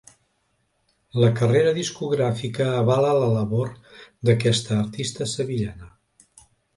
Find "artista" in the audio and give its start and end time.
4.85-5.29